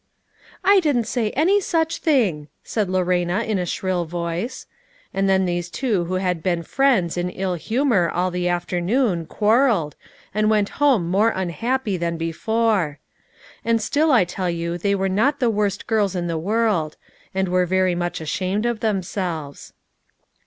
"I 0.63 0.79
didn't 0.79 1.03
say 1.03 1.29
any 1.33 1.59
snch 1.59 1.99
thing," 1.99 2.47
said 2.63 2.89
Lorena 2.89 3.41
in 3.43 3.59
a 3.59 3.67
shrill 3.67 4.05
voice; 4.05 4.65
and 5.13 5.29
then 5.29 5.45
these 5.45 5.69
two 5.69 6.05
who 6.05 6.15
had 6.15 6.41
been 6.41 6.63
friends 6.63 7.17
in 7.17 7.29
ill 7.29 7.53
humor 7.53 8.09
all 8.09 8.31
the 8.31 8.47
afternoon 8.49 9.27
quarreled, 9.27 9.95
and 10.33 10.49
went 10.49 10.69
home 10.81 11.07
more 11.07 11.29
unhappy 11.35 11.97
than 11.97 12.17
before. 12.17 12.97
And 13.63 13.79
still 13.79 14.11
I 14.11 14.25
tell 14.25 14.49
you 14.49 14.75
they 14.79 14.95
were 14.95 15.07
not 15.07 15.39
the 15.39 15.51
worst 15.51 15.85
girls 15.85 16.15
in 16.15 16.25
the 16.25 16.35
world; 16.39 16.97
and 17.35 17.47
were 17.49 17.67
very 17.67 17.93
much 17.93 18.19
ashamed 18.21 18.65
of 18.65 18.79
themselves. 18.79 19.71